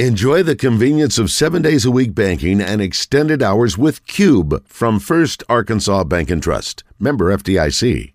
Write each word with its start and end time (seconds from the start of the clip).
Enjoy 0.00 0.42
the 0.42 0.56
convenience 0.56 1.18
of 1.20 1.30
seven 1.30 1.62
days 1.62 1.84
a 1.84 1.90
week 1.92 2.16
banking 2.16 2.60
and 2.60 2.82
extended 2.82 3.44
hours 3.44 3.78
with 3.78 4.04
Cube 4.08 4.66
from 4.66 4.98
First 4.98 5.44
Arkansas 5.48 6.02
Bank 6.02 6.32
and 6.32 6.42
Trust. 6.42 6.82
Member 6.98 7.26
FDIC. 7.36 8.12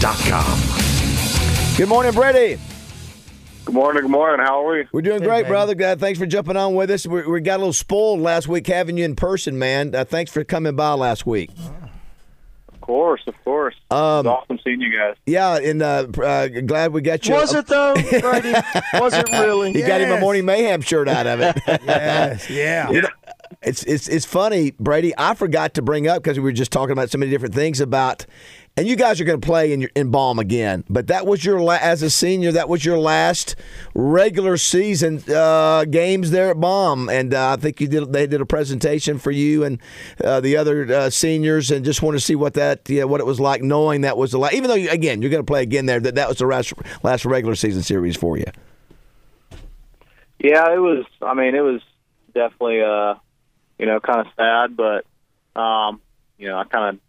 Dot 0.00 0.18
com. 0.28 0.60
Good 1.78 1.88
morning, 1.88 2.12
Brady. 2.12 2.60
Good 3.64 3.74
morning. 3.74 4.02
Good 4.02 4.10
morning. 4.10 4.44
How 4.44 4.62
are 4.66 4.70
we? 4.70 4.86
We're 4.92 5.00
doing 5.00 5.22
great, 5.22 5.46
brother. 5.46 5.74
God, 5.74 5.98
thanks 5.98 6.18
for 6.18 6.26
jumping 6.26 6.58
on 6.58 6.74
with 6.74 6.90
us. 6.90 7.06
We, 7.06 7.22
we 7.26 7.40
got 7.40 7.56
a 7.56 7.60
little 7.60 7.72
spoiled 7.72 8.20
last 8.20 8.46
week 8.46 8.66
having 8.66 8.98
you 8.98 9.06
in 9.06 9.16
person, 9.16 9.58
man. 9.58 9.94
Uh, 9.94 10.04
thanks 10.04 10.30
for 10.30 10.44
coming 10.44 10.76
by 10.76 10.92
last 10.92 11.24
week. 11.24 11.48
Of 12.88 12.92
course, 12.94 13.20
of 13.26 13.44
course. 13.44 13.74
Um, 13.90 14.20
it's 14.20 14.28
awesome 14.28 14.58
seeing 14.64 14.80
you 14.80 14.96
guys. 14.96 15.14
Yeah, 15.26 15.58
and 15.58 15.82
uh, 15.82 16.06
uh, 16.22 16.48
glad 16.48 16.94
we 16.94 17.02
got 17.02 17.28
you. 17.28 17.34
Was 17.34 17.52
it 17.52 17.66
though, 17.66 17.92
Brady? 17.92 18.54
Was 18.94 19.12
it 19.12 19.30
really? 19.30 19.72
You 19.78 19.86
got 19.86 20.00
him 20.00 20.10
a 20.10 20.18
Morning 20.18 20.46
Mayhem 20.46 20.80
shirt 20.80 21.06
out 21.06 21.26
of 21.26 21.38
it. 21.42 21.60
yes, 21.66 22.48
yeah. 22.48 22.90
You 22.90 23.02
know, 23.02 23.08
it's 23.60 23.82
it's 23.82 24.08
it's 24.08 24.24
funny, 24.24 24.70
Brady. 24.80 25.12
I 25.18 25.34
forgot 25.34 25.74
to 25.74 25.82
bring 25.82 26.08
up 26.08 26.22
because 26.22 26.38
we 26.38 26.44
were 26.44 26.52
just 26.52 26.72
talking 26.72 26.92
about 26.92 27.10
so 27.10 27.18
many 27.18 27.30
different 27.30 27.54
things 27.54 27.82
about, 27.82 28.24
and 28.78 28.86
you 28.86 28.94
guys 28.94 29.20
are 29.20 29.24
going 29.24 29.40
to 29.40 29.44
play 29.44 29.72
in 29.72 29.80
your, 29.80 29.90
in 29.96 30.12
Baum 30.12 30.38
again. 30.38 30.84
But 30.88 31.08
that 31.08 31.26
was 31.26 31.44
your 31.44 31.60
la- 31.60 31.78
as 31.80 32.00
a 32.00 32.08
senior. 32.08 32.52
That 32.52 32.68
was 32.68 32.84
your 32.84 32.96
last 32.96 33.56
regular 33.92 34.56
season 34.56 35.20
uh, 35.28 35.84
games 35.84 36.30
there 36.30 36.50
at 36.50 36.60
Baum, 36.60 37.08
and 37.08 37.34
uh, 37.34 37.54
I 37.54 37.56
think 37.56 37.80
you 37.80 37.88
did. 37.88 38.12
They 38.12 38.28
did 38.28 38.40
a 38.40 38.46
presentation 38.46 39.18
for 39.18 39.32
you 39.32 39.64
and 39.64 39.80
uh, 40.22 40.40
the 40.40 40.56
other 40.56 40.84
uh, 40.92 41.10
seniors, 41.10 41.72
and 41.72 41.84
just 41.84 42.02
want 42.02 42.16
to 42.16 42.20
see 42.20 42.36
what 42.36 42.54
that 42.54 42.88
yeah, 42.88 43.02
what 43.02 43.20
it 43.20 43.26
was 43.26 43.40
like 43.40 43.62
knowing 43.62 44.02
that 44.02 44.16
was 44.16 44.30
the 44.30 44.38
last. 44.38 44.54
Even 44.54 44.68
though 44.68 44.76
you, 44.76 44.90
again 44.90 45.22
you're 45.22 45.30
going 45.30 45.44
to 45.44 45.50
play 45.50 45.62
again 45.62 45.86
there, 45.86 45.98
that 45.98 46.14
that 46.14 46.28
was 46.28 46.38
the 46.38 46.46
last 46.46 46.72
last 47.02 47.24
regular 47.24 47.56
season 47.56 47.82
series 47.82 48.16
for 48.16 48.36
you. 48.36 48.46
Yeah, 50.38 50.72
it 50.72 50.78
was. 50.78 51.04
I 51.20 51.34
mean, 51.34 51.56
it 51.56 51.62
was 51.62 51.80
definitely, 52.32 52.80
uh, 52.80 53.14
you 53.76 53.86
know, 53.86 53.98
kind 53.98 54.20
of 54.20 54.26
sad, 54.36 54.76
but 54.76 55.04
um, 55.60 56.00
you 56.38 56.46
know, 56.46 56.56
I 56.56 56.62
kind 56.62 56.94
of 56.94 57.00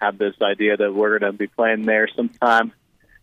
had 0.00 0.18
this 0.18 0.34
idea 0.42 0.76
that 0.76 0.94
we're 0.94 1.18
going 1.18 1.32
to 1.32 1.38
be 1.38 1.46
playing 1.46 1.82
there 1.82 2.08
sometime, 2.14 2.72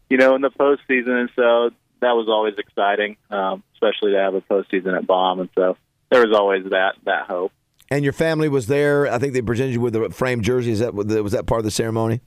you 0.10 0.18
know, 0.18 0.36
in 0.36 0.42
the 0.42 0.50
postseason, 0.50 1.22
and 1.22 1.30
so 1.36 1.72
that 2.02 2.14
was 2.14 2.28
always 2.28 2.56
exciting, 2.58 3.18
um, 3.30 3.64
especially 3.74 4.12
to 4.12 4.20
have 4.20 4.34
a 4.34 4.42
postseason 4.42 4.98
at 4.98 5.08
Baum, 5.08 5.40
and 5.40 5.50
so 5.56 5.78
there 6.10 6.26
was 6.26 6.36
always 6.36 6.64
that 6.72 6.96
that 7.06 7.28
hope. 7.28 7.52
And 7.90 8.04
your 8.04 8.14
family 8.14 8.48
was 8.48 8.68
there. 8.68 9.12
I 9.12 9.20
think 9.20 9.34
they 9.34 9.42
presented 9.42 9.74
you 9.74 9.82
with 9.82 9.96
a 9.96 10.10
framed 10.10 10.44
jersey. 10.44 10.72
Is 10.72 10.80
that 10.80 10.94
was 10.94 11.34
that 11.34 11.46
part 11.46 11.60
of 11.60 11.66
the 11.66 11.72
ceremony? 11.72 12.22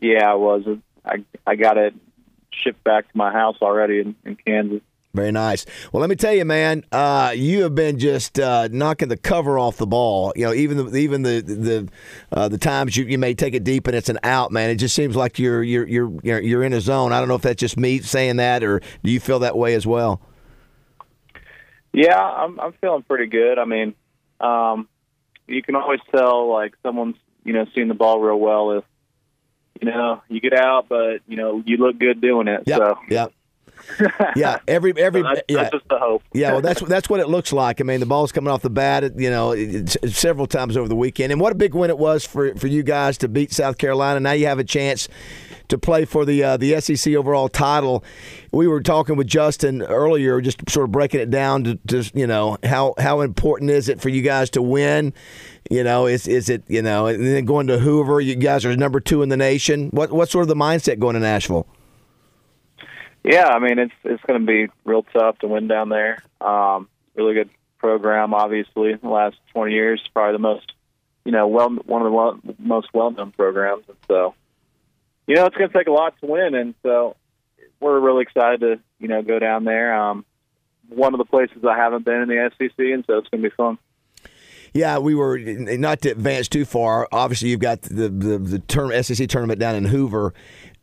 Yeah, 0.00 0.30
I 0.30 0.34
was. 0.34 0.64
I 1.04 1.24
I 1.46 1.56
got 1.56 1.78
it 1.78 1.94
shipped 2.52 2.84
back 2.84 3.10
to 3.10 3.16
my 3.16 3.32
house 3.32 3.56
already 3.62 4.00
in, 4.00 4.16
in 4.24 4.36
Kansas. 4.36 4.82
Very 5.18 5.32
nice. 5.32 5.66
Well, 5.92 6.00
let 6.00 6.08
me 6.08 6.14
tell 6.14 6.32
you, 6.32 6.44
man, 6.44 6.84
uh, 6.92 7.32
you 7.34 7.64
have 7.64 7.74
been 7.74 7.98
just 7.98 8.38
uh, 8.38 8.68
knocking 8.70 9.08
the 9.08 9.16
cover 9.16 9.58
off 9.58 9.76
the 9.76 9.86
ball. 9.86 10.32
You 10.36 10.44
know, 10.44 10.54
even 10.54 10.76
the 10.76 10.96
even 10.96 11.22
the 11.22 11.40
the 11.40 11.88
uh, 12.30 12.48
the 12.48 12.56
times 12.56 12.96
you, 12.96 13.04
you 13.04 13.18
may 13.18 13.34
take 13.34 13.52
it 13.52 13.64
deep 13.64 13.88
and 13.88 13.96
it's 13.96 14.08
an 14.08 14.20
out, 14.22 14.52
man. 14.52 14.70
It 14.70 14.76
just 14.76 14.94
seems 14.94 15.16
like 15.16 15.40
you're 15.40 15.64
you're 15.64 15.86
you're 15.88 16.40
you're 16.40 16.62
in 16.62 16.72
a 16.72 16.80
zone. 16.80 17.12
I 17.12 17.18
don't 17.18 17.26
know 17.26 17.34
if 17.34 17.42
that's 17.42 17.58
just 17.58 17.76
me 17.76 17.98
saying 17.98 18.36
that, 18.36 18.62
or 18.62 18.80
do 19.02 19.10
you 19.10 19.18
feel 19.18 19.40
that 19.40 19.56
way 19.56 19.74
as 19.74 19.88
well? 19.88 20.20
Yeah, 21.92 22.16
I'm 22.16 22.60
I'm 22.60 22.72
feeling 22.74 23.02
pretty 23.02 23.26
good. 23.26 23.58
I 23.58 23.64
mean, 23.64 23.96
um, 24.40 24.88
you 25.48 25.64
can 25.64 25.74
always 25.74 26.00
tell 26.14 26.48
like 26.48 26.74
someone's 26.84 27.16
you 27.42 27.54
know 27.54 27.66
seeing 27.74 27.88
the 27.88 27.94
ball 27.94 28.20
real 28.20 28.38
well 28.38 28.78
if 28.78 28.84
you 29.80 29.90
know 29.90 30.22
you 30.28 30.40
get 30.40 30.54
out, 30.54 30.88
but 30.88 31.22
you 31.26 31.36
know 31.36 31.60
you 31.66 31.76
look 31.76 31.98
good 31.98 32.20
doing 32.20 32.46
it. 32.46 32.62
Yeah, 32.66 32.76
so 32.76 32.98
yeah. 33.10 33.26
Yeah, 34.36 34.58
every 34.68 34.92
every 34.96 35.22
that's, 35.22 35.40
yeah. 35.48 35.56
that's 35.62 35.72
just 35.72 35.88
the 35.88 35.98
hope. 35.98 36.22
yeah, 36.32 36.52
well, 36.52 36.60
that's 36.60 36.80
that's 36.82 37.08
what 37.08 37.20
it 37.20 37.28
looks 37.28 37.52
like. 37.52 37.80
I 37.80 37.84
mean, 37.84 38.00
the 38.00 38.06
ball's 38.06 38.32
coming 38.32 38.52
off 38.52 38.62
the 38.62 38.70
bat, 38.70 39.18
you 39.18 39.30
know, 39.30 39.54
several 40.06 40.46
times 40.46 40.76
over 40.76 40.88
the 40.88 40.96
weekend, 40.96 41.32
and 41.32 41.40
what 41.40 41.52
a 41.52 41.54
big 41.54 41.74
win 41.74 41.90
it 41.90 41.98
was 41.98 42.24
for 42.24 42.54
for 42.56 42.66
you 42.66 42.82
guys 42.82 43.18
to 43.18 43.28
beat 43.28 43.52
South 43.52 43.78
Carolina. 43.78 44.20
Now 44.20 44.32
you 44.32 44.46
have 44.46 44.58
a 44.58 44.64
chance 44.64 45.08
to 45.68 45.78
play 45.78 46.04
for 46.04 46.24
the 46.24 46.42
uh, 46.42 46.56
the 46.56 46.80
SEC 46.80 47.14
overall 47.14 47.48
title. 47.48 48.02
We 48.52 48.66
were 48.66 48.80
talking 48.80 49.16
with 49.16 49.26
Justin 49.26 49.82
earlier, 49.82 50.40
just 50.40 50.68
sort 50.68 50.84
of 50.84 50.92
breaking 50.92 51.20
it 51.20 51.30
down 51.30 51.64
to, 51.64 51.78
to 51.88 52.10
you 52.14 52.26
know 52.26 52.58
how 52.64 52.94
how 52.98 53.20
important 53.20 53.70
is 53.70 53.88
it 53.88 54.00
for 54.00 54.08
you 54.08 54.22
guys 54.22 54.50
to 54.50 54.62
win. 54.62 55.12
You 55.70 55.84
know, 55.84 56.06
is 56.06 56.26
is 56.26 56.48
it 56.48 56.64
you 56.68 56.82
know, 56.82 57.06
and 57.06 57.24
then 57.24 57.44
going 57.44 57.66
to 57.68 57.78
Hoover, 57.78 58.20
you 58.20 58.34
guys 58.34 58.64
are 58.64 58.74
number 58.76 59.00
two 59.00 59.22
in 59.22 59.28
the 59.28 59.36
nation. 59.36 59.90
What 59.90 60.12
what 60.12 60.30
sort 60.30 60.42
of 60.42 60.48
the 60.48 60.56
mindset 60.56 60.98
going 60.98 61.14
to 61.14 61.20
Nashville? 61.20 61.66
Yeah, 63.28 63.48
I 63.48 63.58
mean 63.58 63.78
it's 63.78 63.92
it's 64.04 64.22
going 64.22 64.40
to 64.40 64.46
be 64.46 64.72
real 64.86 65.02
tough 65.02 65.38
to 65.40 65.48
win 65.48 65.68
down 65.68 65.90
there. 65.90 66.16
Um, 66.40 66.88
really 67.14 67.34
good 67.34 67.50
program, 67.76 68.32
obviously. 68.32 68.94
The 68.94 69.08
last 69.08 69.36
20 69.52 69.74
years, 69.74 70.02
probably 70.14 70.32
the 70.32 70.38
most, 70.38 70.72
you 71.26 71.32
know, 71.32 71.46
well 71.46 71.68
one 71.68 72.00
of 72.00 72.06
the 72.06 72.10
well, 72.10 72.40
most 72.58 72.88
well-known 72.94 73.32
programs, 73.32 73.84
and 73.86 73.98
so, 74.06 74.34
you 75.26 75.34
know, 75.34 75.44
it's 75.44 75.56
going 75.58 75.68
to 75.68 75.76
take 75.76 75.88
a 75.88 75.92
lot 75.92 76.18
to 76.20 76.26
win, 76.26 76.54
and 76.54 76.74
so 76.82 77.16
we're 77.80 78.00
really 78.00 78.22
excited 78.22 78.60
to 78.60 78.80
you 78.98 79.08
know 79.08 79.20
go 79.20 79.38
down 79.38 79.64
there. 79.64 79.94
Um, 79.94 80.24
one 80.88 81.12
of 81.12 81.18
the 81.18 81.26
places 81.26 81.58
I 81.68 81.76
haven't 81.76 82.06
been 82.06 82.22
in 82.22 82.28
the 82.28 82.50
SEC, 82.56 82.78
and 82.78 83.04
so 83.06 83.18
it's 83.18 83.28
going 83.28 83.42
to 83.42 83.50
be 83.50 83.54
fun. 83.54 83.76
Yeah, 84.72 84.98
we 84.98 85.14
were 85.14 85.38
not 85.38 86.00
to 86.02 86.10
advance 86.10 86.48
too 86.48 86.64
far. 86.64 87.06
Obviously, 87.12 87.50
you've 87.50 87.60
got 87.60 87.82
the 87.82 88.08
the, 88.08 88.38
the 88.38 88.58
term 88.58 88.90
SEC 89.02 89.28
tournament 89.28 89.60
down 89.60 89.74
in 89.74 89.84
Hoover. 89.84 90.32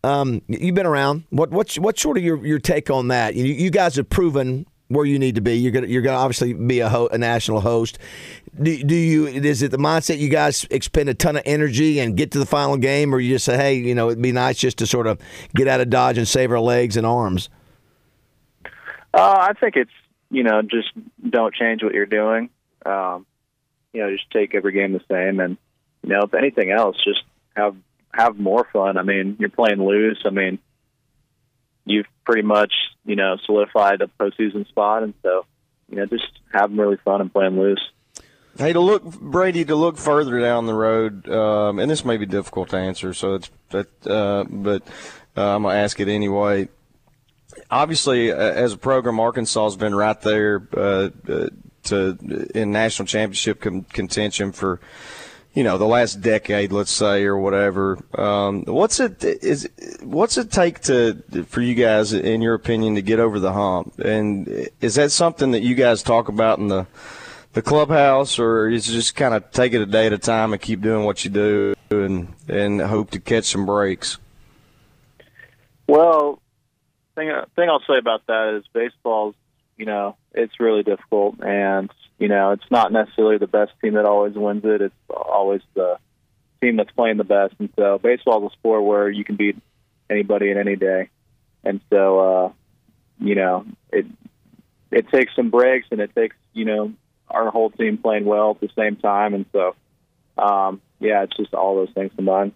Um, 0.05 0.43
you've 0.47 0.75
been 0.75 0.85
around. 0.85 1.23
What 1.31 1.49
what's 1.49 1.79
what's 1.79 1.99
sort 1.99 2.17
of 2.17 2.23
your, 2.23 2.45
your 2.45 2.59
take 2.59 2.91
on 2.91 3.07
that? 3.07 3.33
You, 3.33 3.45
you 3.45 3.71
guys 3.71 3.95
have 3.95 4.07
proven 4.07 4.67
where 4.87 5.03
you 5.03 5.17
need 5.17 5.33
to 5.33 5.41
be. 5.41 5.55
You're 5.57 5.71
gonna 5.71 5.87
you're 5.87 6.03
gonna 6.03 6.19
obviously 6.19 6.53
be 6.53 6.79
a, 6.81 6.89
ho- 6.89 7.09
a 7.11 7.17
national 7.17 7.61
host. 7.61 7.97
Do, 8.61 8.83
do 8.83 8.95
you 8.95 9.25
is 9.25 9.63
it 9.63 9.71
the 9.71 9.77
mindset 9.77 10.19
you 10.19 10.29
guys 10.29 10.67
expend 10.69 11.09
a 11.09 11.15
ton 11.15 11.37
of 11.37 11.41
energy 11.47 11.99
and 11.99 12.15
get 12.15 12.29
to 12.31 12.39
the 12.39 12.45
final 12.45 12.77
game, 12.77 13.15
or 13.15 13.19
you 13.19 13.33
just 13.33 13.45
say, 13.45 13.57
hey, 13.57 13.73
you 13.73 13.95
know, 13.95 14.09
it'd 14.09 14.21
be 14.21 14.31
nice 14.31 14.59
just 14.59 14.77
to 14.77 14.85
sort 14.85 15.07
of 15.07 15.19
get 15.55 15.67
out 15.67 15.81
of 15.81 15.89
Dodge 15.89 16.19
and 16.19 16.27
save 16.27 16.51
our 16.51 16.59
legs 16.59 16.97
and 16.97 17.05
arms? 17.07 17.49
Uh, 19.11 19.47
I 19.49 19.53
think 19.59 19.75
it's 19.75 19.91
you 20.29 20.43
know 20.43 20.61
just 20.61 20.89
don't 21.27 21.55
change 21.55 21.81
what 21.81 21.95
you're 21.95 22.05
doing. 22.05 22.51
Um, 22.85 23.25
you 23.91 24.01
know, 24.01 24.11
just 24.11 24.29
take 24.29 24.53
every 24.53 24.71
game 24.71 24.93
the 24.93 25.01
same, 25.09 25.39
and 25.39 25.57
you 26.03 26.09
know, 26.09 26.21
if 26.25 26.35
anything 26.35 26.69
else, 26.69 26.95
just 27.03 27.23
have 27.55 27.75
have 28.15 28.37
more 28.37 28.67
fun. 28.71 28.97
I 28.97 29.03
mean, 29.03 29.37
you're 29.39 29.49
playing 29.49 29.83
loose. 29.83 30.21
I 30.25 30.29
mean, 30.29 30.59
you've 31.85 32.07
pretty 32.25 32.41
much 32.41 32.73
you 33.05 33.15
know 33.15 33.37
solidified 33.45 34.01
a 34.01 34.07
postseason 34.07 34.67
spot, 34.67 35.03
and 35.03 35.13
so 35.21 35.45
you 35.89 35.97
know 35.97 36.05
just 36.05 36.27
having 36.53 36.77
really 36.77 36.97
fun 37.03 37.21
and 37.21 37.31
playing 37.31 37.59
loose. 37.59 37.91
Hey, 38.57 38.71
to 38.71 38.79
look 38.79 39.03
Brady 39.03 39.65
to 39.65 39.75
look 39.75 39.97
further 39.97 40.39
down 40.39 40.65
the 40.65 40.73
road, 40.73 41.27
um, 41.29 41.79
and 41.79 41.91
this 41.91 42.05
may 42.05 42.17
be 42.17 42.25
difficult 42.25 42.69
to 42.69 42.77
answer, 42.77 43.13
so 43.13 43.35
it's 43.35 43.51
but 43.69 43.89
uh, 44.07 44.45
but 44.49 44.83
uh, 45.35 45.55
I'm 45.55 45.63
gonna 45.63 45.75
ask 45.75 45.99
it 45.99 46.07
anyway. 46.07 46.69
Obviously, 47.69 48.31
uh, 48.31 48.37
as 48.37 48.73
a 48.73 48.77
program, 48.77 49.19
Arkansas 49.19 49.63
has 49.65 49.75
been 49.75 49.93
right 49.93 50.19
there 50.21 50.67
uh, 50.75 51.09
uh, 51.29 51.49
to 51.83 52.49
in 52.55 52.71
national 52.71 53.07
championship 53.07 53.61
con- 53.61 53.85
contention 53.91 54.51
for 54.51 54.79
you 55.55 55.63
know 55.63 55.77
the 55.77 55.87
last 55.87 56.21
decade, 56.21 56.71
let's 56.71 56.91
say, 56.91 57.23
or 57.23 57.37
whatever. 57.37 57.97
Um, 58.13 58.65
what's 58.65 58.99
it 58.99 59.23
is? 59.23 59.67
What's 60.03 60.37
it 60.37 60.51
take 60.51 60.81
to 60.81 61.23
for 61.47 61.61
you 61.61 61.73
guys, 61.73 62.11
in 62.11 62.41
your 62.41 62.53
opinion, 62.53 62.95
to 62.95 63.01
get 63.01 63.19
over 63.19 63.39
the 63.39 63.53
hump? 63.53 63.97
And 63.99 64.69
is 64.81 64.95
that 64.95 65.11
something 65.11 65.51
that 65.51 65.61
you 65.61 65.73
guys 65.73 66.03
talk 66.03 66.27
about 66.27 66.59
in 66.59 66.67
the 66.67 66.85
the 67.53 67.61
clubhouse, 67.61 68.37
or 68.37 68.67
is 68.67 68.89
it 68.89 68.91
just 68.91 69.15
kind 69.15 69.33
of 69.33 69.49
take 69.51 69.73
it 69.73 69.81
a 69.81 69.85
day 69.85 70.07
at 70.07 70.13
a 70.13 70.17
time 70.17 70.51
and 70.51 70.61
keep 70.61 70.81
doing 70.81 71.05
what 71.05 71.23
you 71.23 71.31
do 71.31 71.73
and 71.89 72.33
and 72.49 72.81
hope 72.81 73.11
to 73.11 73.19
catch 73.19 73.45
some 73.45 73.65
breaks? 73.65 74.17
Well, 75.87 76.41
thing 77.15 77.31
thing 77.55 77.69
I'll 77.69 77.83
say 77.87 77.97
about 77.97 78.27
that 78.27 78.57
is 78.57 78.65
baseball's 78.73 79.35
you 79.77 79.85
know 79.85 80.17
it's 80.33 80.59
really 80.59 80.83
difficult, 80.83 81.39
and 81.41 81.89
you 82.17 82.27
know 82.27 82.51
it's 82.51 82.69
not 82.71 82.91
necessarily 82.91 83.37
the 83.37 83.47
best 83.47 83.71
team 83.81 83.93
that 83.95 84.05
always 84.05 84.33
wins 84.33 84.63
it. 84.65 84.81
It's 84.81 84.95
always 85.09 85.61
the 85.73 85.97
team 86.61 86.77
that's 86.77 86.91
playing 86.91 87.17
the 87.17 87.23
best, 87.23 87.55
and 87.59 87.69
so 87.75 87.97
baseball 87.97 88.45
is 88.45 88.51
a 88.51 88.55
sport 88.55 88.83
where 88.83 89.09
you 89.09 89.23
can 89.23 89.35
beat 89.35 89.57
anybody 90.09 90.51
in 90.51 90.57
any 90.57 90.75
day, 90.75 91.09
and 91.63 91.81
so 91.89 92.19
uh, 92.19 92.51
you 93.19 93.35
know 93.35 93.65
it 93.91 94.05
it 94.91 95.09
takes 95.09 95.35
some 95.35 95.49
breaks, 95.49 95.87
and 95.91 95.99
it 95.99 96.13
takes 96.15 96.35
you 96.53 96.65
know 96.65 96.93
our 97.29 97.49
whole 97.49 97.71
team 97.71 97.97
playing 97.97 98.25
well 98.25 98.51
at 98.51 98.61
the 98.61 98.69
same 98.75 98.95
time, 98.95 99.33
and 99.33 99.45
so 99.51 99.75
um, 100.37 100.81
yeah, 100.99 101.23
it's 101.23 101.35
just 101.37 101.53
all 101.53 101.75
those 101.75 101.93
things 101.93 102.11
combined. 102.15 102.53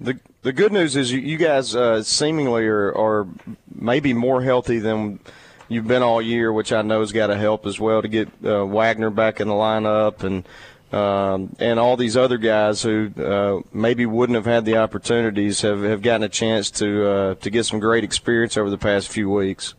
The 0.00 0.18
the 0.42 0.52
good 0.52 0.72
news 0.72 0.96
is 0.96 1.12
you, 1.12 1.20
you 1.20 1.36
guys 1.36 1.76
uh, 1.76 2.02
seemingly 2.02 2.66
are, 2.66 2.96
are 2.96 3.28
maybe 3.72 4.12
more 4.12 4.42
healthy 4.42 4.78
than 4.78 5.20
you've 5.74 5.86
been 5.86 6.02
all 6.02 6.20
year, 6.20 6.52
which 6.52 6.72
I 6.72 6.82
know 6.82 7.00
has 7.00 7.12
got 7.12 7.28
to 7.28 7.36
help 7.36 7.66
as 7.66 7.78
well 7.78 8.02
to 8.02 8.08
get 8.08 8.28
uh, 8.44 8.64
Wagner 8.66 9.10
back 9.10 9.40
in 9.40 9.48
the 9.48 9.54
lineup 9.54 10.22
and 10.22 10.44
um, 10.92 11.56
and 11.58 11.80
all 11.80 11.96
these 11.96 12.18
other 12.18 12.36
guys 12.36 12.82
who 12.82 13.10
uh, 13.16 13.62
maybe 13.72 14.04
wouldn't 14.04 14.36
have 14.36 14.44
had 14.44 14.66
the 14.66 14.76
opportunities 14.76 15.62
have, 15.62 15.82
have 15.82 16.02
gotten 16.02 16.22
a 16.22 16.28
chance 16.28 16.70
to 16.72 17.08
uh, 17.08 17.34
to 17.36 17.50
get 17.50 17.64
some 17.64 17.80
great 17.80 18.04
experience 18.04 18.56
over 18.58 18.68
the 18.68 18.78
past 18.78 19.08
few 19.08 19.30
weeks. 19.30 19.74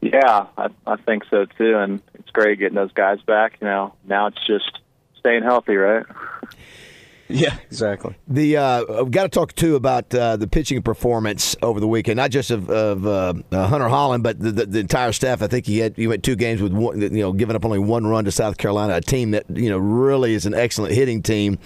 Yeah, 0.00 0.46
I, 0.56 0.68
I 0.86 0.96
think 0.96 1.24
so 1.30 1.46
too, 1.46 1.76
and 1.78 2.00
it's 2.14 2.30
great 2.30 2.58
getting 2.60 2.76
those 2.76 2.92
guys 2.92 3.20
back. 3.22 3.58
You 3.60 3.66
know, 3.66 3.94
now 4.04 4.28
it's 4.28 4.46
just 4.46 4.78
staying 5.18 5.42
healthy, 5.42 5.74
right? 5.76 6.06
Yeah, 7.32 7.56
exactly. 7.64 8.14
The 8.28 8.56
uh, 8.56 9.02
we've 9.02 9.10
got 9.10 9.24
to 9.24 9.28
talk 9.28 9.54
too 9.54 9.76
about 9.76 10.14
uh, 10.14 10.36
the 10.36 10.46
pitching 10.46 10.82
performance 10.82 11.56
over 11.62 11.80
the 11.80 11.88
weekend, 11.88 12.18
not 12.18 12.30
just 12.30 12.50
of, 12.50 12.68
of 12.68 13.06
uh, 13.06 13.34
uh, 13.50 13.66
Hunter 13.66 13.88
Holland, 13.88 14.22
but 14.22 14.38
the, 14.38 14.52
the, 14.52 14.66
the, 14.66 14.78
entire 14.80 15.12
staff. 15.12 15.42
I 15.42 15.46
think 15.46 15.66
he 15.66 15.78
had 15.78 15.96
he 15.96 16.06
went 16.06 16.22
two 16.22 16.36
games 16.36 16.60
with 16.60 16.72
one, 16.72 17.00
you 17.00 17.10
know 17.10 17.32
giving 17.32 17.56
up 17.56 17.64
only 17.64 17.78
one 17.78 18.06
run 18.06 18.24
to 18.26 18.32
South 18.32 18.58
Carolina, 18.58 18.96
a 18.96 19.00
team 19.00 19.30
that 19.30 19.44
you 19.48 19.70
know 19.70 19.78
really 19.78 20.34
is 20.34 20.46
an 20.46 20.54
excellent 20.54 20.94
hitting 20.94 21.22
team. 21.22 21.58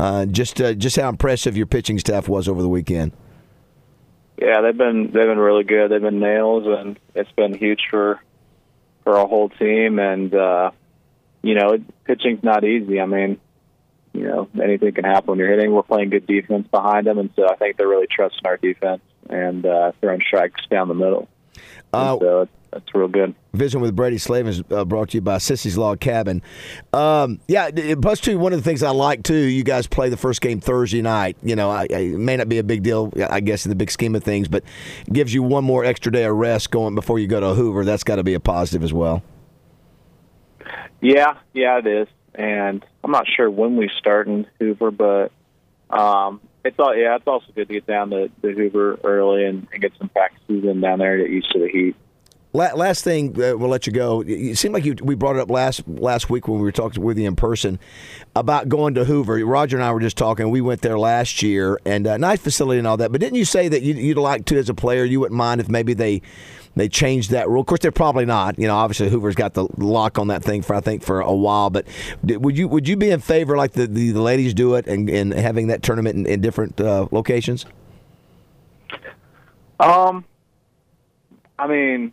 Uh, 0.00 0.26
just 0.26 0.60
uh, 0.60 0.74
just 0.74 0.96
how 0.96 1.08
impressive 1.08 1.56
your 1.56 1.66
pitching 1.66 1.98
staff 1.98 2.28
was 2.28 2.48
over 2.48 2.60
the 2.60 2.68
weekend. 2.68 3.12
Yeah, 4.36 4.62
they've 4.62 4.76
been 4.76 5.04
they've 5.04 5.12
been 5.12 5.38
really 5.38 5.64
good. 5.64 5.90
They've 5.90 6.00
been 6.00 6.18
nails, 6.18 6.64
and 6.66 6.98
it's 7.14 7.30
been 7.32 7.54
huge 7.54 7.82
for 7.88 8.20
for 9.04 9.16
our 9.16 9.26
whole 9.28 9.48
team. 9.48 9.98
And 10.00 10.34
uh, 10.34 10.72
you 11.42 11.54
know, 11.54 11.78
pitching's 12.04 12.42
not 12.42 12.64
easy. 12.64 13.00
I 13.00 13.06
mean, 13.06 13.38
you 14.14 14.26
know, 14.26 14.48
anything 14.62 14.92
can 14.92 15.04
happen 15.04 15.30
when 15.30 15.38
you're 15.38 15.50
hitting. 15.50 15.72
We're 15.72 15.82
playing 15.82 16.10
good 16.10 16.26
defense 16.26 16.66
behind 16.68 17.06
them, 17.06 17.18
and 17.18 17.30
so 17.36 17.46
I 17.48 17.56
think 17.56 17.76
they're 17.76 17.88
really 17.88 18.06
trusting 18.06 18.46
our 18.46 18.56
defense 18.56 19.02
and 19.28 19.66
uh, 19.66 19.92
throwing 20.00 20.22
strikes 20.26 20.64
down 20.70 20.88
the 20.88 20.94
middle. 20.94 21.28
Uh, 21.92 22.18
so 22.18 22.48
that's 22.72 22.94
real 22.94 23.08
good. 23.08 23.34
Vision 23.52 23.80
with 23.80 23.94
Brady 23.94 24.18
Slavens 24.18 24.58
is 24.58 24.64
uh, 24.70 24.84
brought 24.84 25.10
to 25.10 25.16
you 25.16 25.20
by 25.20 25.36
Sissy's 25.36 25.78
Log 25.78 26.00
Cabin. 26.00 26.42
Um, 26.92 27.40
yeah, 27.48 27.70
plus 28.00 28.20
two. 28.20 28.38
One 28.38 28.52
of 28.52 28.58
the 28.58 28.64
things 28.64 28.82
I 28.82 28.90
like 28.90 29.22
too, 29.22 29.34
you 29.34 29.62
guys 29.62 29.86
play 29.86 30.08
the 30.08 30.16
first 30.16 30.40
game 30.40 30.60
Thursday 30.60 31.02
night. 31.02 31.36
You 31.42 31.56
know, 31.56 31.70
I, 31.70 31.86
I, 31.90 31.98
it 31.98 32.18
may 32.18 32.36
not 32.36 32.48
be 32.48 32.58
a 32.58 32.64
big 32.64 32.82
deal, 32.82 33.12
I 33.30 33.40
guess, 33.40 33.64
in 33.64 33.70
the 33.70 33.76
big 33.76 33.90
scheme 33.90 34.14
of 34.14 34.24
things, 34.24 34.48
but 34.48 34.64
gives 35.12 35.32
you 35.34 35.42
one 35.42 35.64
more 35.64 35.84
extra 35.84 36.10
day 36.10 36.24
of 36.24 36.36
rest 36.36 36.70
going 36.70 36.94
before 36.94 37.18
you 37.18 37.26
go 37.26 37.40
to 37.40 37.54
Hoover. 37.54 37.84
That's 37.84 38.04
got 38.04 38.16
to 38.16 38.24
be 38.24 38.34
a 38.34 38.40
positive 38.40 38.82
as 38.82 38.92
well. 38.92 39.22
Yeah, 41.00 41.36
yeah, 41.52 41.78
it 41.78 41.86
is, 41.86 42.08
and 42.34 42.84
I'm 43.02 43.10
not 43.10 43.26
sure 43.28 43.50
when 43.50 43.76
we 43.76 43.90
start 43.98 44.28
in 44.28 44.46
Hoover, 44.58 44.90
but 44.90 45.32
um, 45.90 46.40
it's 46.64 46.78
all 46.78 46.96
yeah, 46.96 47.16
it's 47.16 47.26
also 47.26 47.46
good 47.54 47.68
to 47.68 47.74
get 47.74 47.86
down 47.86 48.10
to, 48.10 48.28
to 48.28 48.52
Hoover 48.52 48.98
early 49.04 49.44
and, 49.44 49.66
and 49.72 49.82
get 49.82 49.92
some 49.98 50.08
practices 50.08 50.64
in 50.64 50.80
down 50.80 50.98
there 50.98 51.16
to 51.16 51.22
get 51.24 51.32
used 51.32 51.52
to 51.52 51.60
the 51.60 51.68
heat. 51.68 51.96
Last 52.54 53.02
thing, 53.02 53.30
uh, 53.30 53.56
we'll 53.56 53.68
let 53.68 53.84
you 53.88 53.92
go. 53.92 54.22
It 54.24 54.56
seemed 54.58 54.74
like 54.74 54.84
you, 54.84 54.94
we 55.02 55.16
brought 55.16 55.34
it 55.34 55.40
up 55.40 55.50
last 55.50 55.82
last 55.88 56.30
week 56.30 56.46
when 56.46 56.58
we 56.58 56.62
were 56.62 56.70
talking 56.70 57.02
with 57.02 57.18
you 57.18 57.26
in 57.26 57.34
person 57.34 57.80
about 58.36 58.68
going 58.68 58.94
to 58.94 59.04
Hoover. 59.04 59.44
Roger 59.44 59.76
and 59.76 59.84
I 59.84 59.90
were 59.90 59.98
just 59.98 60.16
talking. 60.16 60.48
We 60.50 60.60
went 60.60 60.80
there 60.80 60.96
last 60.96 61.42
year, 61.42 61.80
and 61.84 62.06
uh, 62.06 62.16
nice 62.16 62.40
facility 62.40 62.78
and 62.78 62.86
all 62.86 62.96
that. 62.98 63.10
But 63.10 63.20
didn't 63.20 63.38
you 63.38 63.44
say 63.44 63.66
that 63.66 63.82
you'd, 63.82 63.96
you'd 63.96 64.18
like 64.18 64.44
to, 64.44 64.56
as 64.56 64.68
a 64.68 64.74
player, 64.74 65.02
you 65.02 65.18
wouldn't 65.18 65.36
mind 65.36 65.60
if 65.60 65.68
maybe 65.68 65.94
they 65.94 66.22
they 66.76 66.88
changed 66.88 67.30
that 67.30 67.48
rule. 67.48 67.60
Of 67.60 67.66
course, 67.66 67.80
they're 67.80 67.90
probably 67.90 68.24
not. 68.24 68.56
You 68.56 68.68
know, 68.68 68.76
obviously 68.76 69.08
Hoover's 69.08 69.34
got 69.34 69.54
the 69.54 69.66
lock 69.76 70.20
on 70.20 70.28
that 70.28 70.44
thing 70.44 70.62
for 70.62 70.76
I 70.76 70.80
think 70.80 71.02
for 71.02 71.20
a 71.20 71.34
while. 71.34 71.70
But 71.70 71.88
would 72.22 72.56
you 72.56 72.68
would 72.68 72.86
you 72.86 72.96
be 72.96 73.10
in 73.10 73.18
favor 73.18 73.56
like 73.56 73.72
the 73.72 73.88
the, 73.88 74.12
the 74.12 74.22
ladies 74.22 74.54
do 74.54 74.76
it 74.76 74.86
and, 74.86 75.10
and 75.10 75.34
having 75.34 75.66
that 75.66 75.82
tournament 75.82 76.14
in, 76.14 76.26
in 76.26 76.40
different 76.40 76.80
uh, 76.80 77.08
locations? 77.10 77.66
Um, 79.80 80.24
I 81.58 81.66
mean 81.66 82.12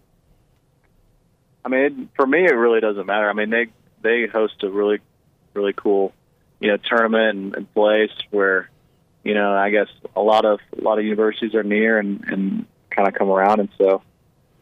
I 1.64 1.70
mean, 1.70 2.10
for 2.16 2.26
me, 2.26 2.46
it 2.46 2.54
really 2.54 2.80
doesn't 2.80 3.06
matter. 3.06 3.30
I 3.30 3.34
mean, 3.34 3.50
they 3.50 3.68
they 4.02 4.28
host 4.28 4.64
a 4.64 4.70
really 4.70 5.00
really 5.54 5.74
cool, 5.74 6.14
you 6.60 6.70
know, 6.70 6.78
tournament 6.78 7.38
and, 7.38 7.56
and 7.56 7.74
place 7.74 8.12
where, 8.30 8.70
you 9.24 9.34
know, 9.34 9.54
I 9.54 9.70
guess 9.70 9.88
a 10.16 10.22
lot 10.22 10.46
of 10.46 10.60
a 10.78 10.82
lot 10.82 10.98
of 10.98 11.06
universities 11.06 11.54
are 11.56 11.64
near 11.64 12.00
and 12.00 12.24
and 12.28 12.66
kind 12.90 13.08
of 13.08 13.14
come 13.14 13.30
around, 13.30 13.60
and 13.60 13.70
so, 13.78 14.02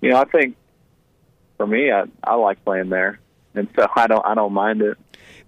you 0.02 0.10
know, 0.10 0.18
I 0.18 0.26
think 0.26 0.56
for 1.58 1.68
me, 1.68 1.92
I 1.92 2.04
I 2.24 2.36
like 2.36 2.64
playing 2.64 2.90
there, 2.90 3.20
and 3.56 3.68
so 3.76 3.88
I 3.96 4.08
don't 4.08 4.26
I 4.26 4.36
don't 4.36 4.54
mind 4.54 4.82
it. 4.82 4.98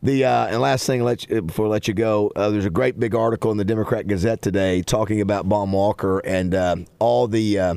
The 0.03 0.25
uh, 0.25 0.47
and 0.47 0.59
last 0.59 0.87
thing, 0.87 1.03
let 1.03 1.29
you, 1.29 1.43
before 1.43 1.67
I 1.67 1.69
let 1.69 1.87
you 1.87 1.93
go, 1.93 2.31
uh, 2.35 2.49
there's 2.49 2.65
a 2.65 2.71
great 2.71 2.99
big 2.99 3.13
article 3.13 3.51
in 3.51 3.57
the 3.57 3.65
Democrat 3.65 4.07
Gazette 4.07 4.41
today 4.41 4.81
talking 4.81 5.21
about 5.21 5.47
Baum-Walker 5.47 6.19
and 6.19 6.55
uh, 6.55 6.77
all 6.97 7.27
the 7.27 7.59
uh, 7.59 7.75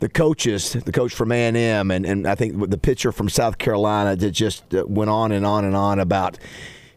the 0.00 0.10
coaches, 0.10 0.74
the 0.74 0.92
coach 0.92 1.14
from 1.14 1.32
A 1.32 1.46
and 1.46 1.56
M, 1.56 1.90
and 1.90 2.26
I 2.26 2.34
think 2.34 2.68
the 2.68 2.76
pitcher 2.76 3.10
from 3.10 3.30
South 3.30 3.56
Carolina 3.56 4.16
that 4.16 4.32
just 4.32 4.74
uh, 4.74 4.84
went 4.86 5.08
on 5.08 5.32
and 5.32 5.46
on 5.46 5.64
and 5.64 5.74
on 5.74 5.98
about 5.98 6.36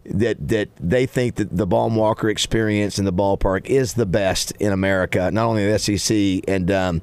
that 0.05 0.47
that 0.47 0.69
they 0.79 1.05
think 1.05 1.35
that 1.35 1.55
the 1.55 1.65
Baum-Walker 1.65 2.29
experience 2.29 2.99
in 2.99 3.05
the 3.05 3.13
ballpark 3.13 3.65
is 3.65 3.93
the 3.93 4.05
best 4.05 4.51
in 4.59 4.71
America, 4.71 5.31
not 5.31 5.45
only 5.45 5.69
the 5.69 5.79
SEC. 5.79 6.43
And 6.47 6.69
um, 6.71 7.01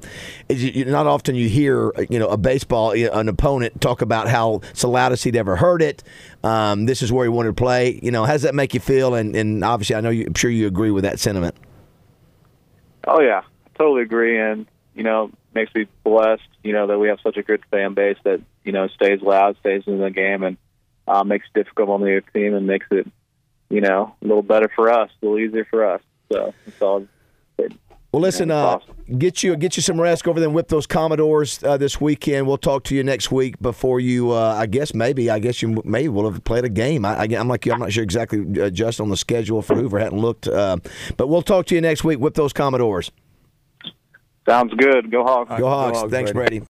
not 0.49 1.07
often 1.07 1.35
you 1.35 1.49
hear 1.49 1.91
you 2.09 2.19
know 2.19 2.27
a 2.27 2.37
baseball 2.37 2.91
an 2.91 3.29
opponent 3.29 3.81
talk 3.81 4.01
about 4.01 4.27
how 4.27 4.61
it's 4.69 4.81
the 4.81 4.87
loudest 4.87 5.23
he'd 5.23 5.35
ever 5.35 5.55
heard 5.55 5.81
it. 5.81 6.03
Um, 6.43 6.85
this 6.85 7.01
is 7.01 7.11
where 7.11 7.25
he 7.25 7.29
wanted 7.29 7.49
to 7.49 7.53
play. 7.53 7.99
You 8.01 8.11
know, 8.11 8.25
how 8.25 8.33
does 8.33 8.43
that 8.43 8.55
make 8.55 8.73
you 8.73 8.79
feel? 8.79 9.15
And, 9.15 9.35
and 9.35 9.63
obviously, 9.63 9.95
I 9.95 10.01
know 10.01 10.09
you, 10.09 10.25
I'm 10.27 10.33
sure 10.33 10.51
you 10.51 10.67
agree 10.67 10.91
with 10.91 11.03
that 11.03 11.19
sentiment. 11.19 11.55
Oh 13.05 13.19
yeah, 13.21 13.41
I 13.43 13.77
totally 13.77 14.01
agree, 14.01 14.39
and 14.39 14.65
you 14.95 15.03
know, 15.03 15.31
makes 15.53 15.73
me 15.75 15.87
blessed. 16.03 16.41
You 16.63 16.71
know 16.71 16.87
that 16.87 16.99
we 16.99 17.09
have 17.09 17.19
such 17.21 17.37
a 17.37 17.43
good 17.43 17.61
fan 17.69 17.93
base 17.93 18.17
that 18.23 18.41
you 18.63 18.71
know 18.71 18.87
stays 18.87 19.21
loud, 19.21 19.57
stays 19.59 19.83
in 19.87 19.99
the 19.99 20.09
game, 20.09 20.43
and 20.43 20.57
uh, 21.13 21.23
makes 21.23 21.45
it 21.53 21.59
difficult 21.59 21.89
on 21.89 22.01
the 22.01 22.17
other 22.17 22.25
team 22.33 22.55
and 22.55 22.65
makes 22.65 22.87
it, 22.91 23.07
you 23.69 23.81
know, 23.81 24.15
a 24.21 24.25
little 24.25 24.41
better 24.41 24.69
for 24.75 24.91
us, 24.91 25.09
a 25.21 25.25
little 25.25 25.39
easier 25.39 25.65
for 25.65 25.85
us. 25.85 26.01
So 26.31 26.53
it's 26.65 26.81
all 26.81 27.05
good. 27.57 27.77
Well, 28.11 28.21
listen, 28.21 28.51
uh, 28.51 28.77
get 29.17 29.41
you 29.41 29.55
get 29.55 29.75
you 29.75 29.81
some 29.81 29.99
rest. 29.99 30.23
Go 30.23 30.31
over 30.31 30.39
there 30.39 30.47
and 30.47 30.55
whip 30.55 30.67
those 30.67 30.85
Commodores 30.85 31.63
uh, 31.63 31.77
this 31.77 31.99
weekend. 31.99 32.45
We'll 32.45 32.59
talk 32.59 32.83
to 32.85 32.95
you 32.95 33.03
next 33.03 33.31
week 33.31 33.59
before 33.59 33.99
you. 33.99 34.31
Uh, 34.31 34.55
I 34.55 34.67
guess 34.67 34.93
maybe. 34.93 35.31
I 35.31 35.39
guess 35.39 35.63
you 35.63 35.81
maybe 35.83 36.09
will 36.09 36.31
have 36.31 36.43
played 36.43 36.63
a 36.63 36.69
game. 36.69 37.05
I, 37.05 37.25
am 37.25 37.47
like 37.47 37.65
you. 37.65 37.73
I'm 37.73 37.79
not 37.79 37.91
sure 37.91 38.03
exactly 38.03 38.61
uh, 38.61 38.69
just 38.69 39.01
on 39.01 39.09
the 39.09 39.17
schedule 39.17 39.63
for 39.63 39.75
Hoover. 39.75 39.97
Hadn't 39.97 40.19
looked, 40.19 40.47
uh, 40.47 40.77
but 41.17 41.27
we'll 41.27 41.41
talk 41.41 41.65
to 41.67 41.75
you 41.75 41.81
next 41.81 42.03
week. 42.03 42.19
Whip 42.19 42.35
those 42.35 42.53
Commodores. 42.53 43.09
Sounds 44.47 44.73
good. 44.75 45.09
Go 45.09 45.23
Hawks. 45.23 45.49
Go 45.57 45.67
Hawks. 45.69 45.93
Go 45.93 45.99
Hogs 46.01 46.11
Thanks, 46.11 46.31
Brady. 46.31 46.49
Brady. 46.49 46.59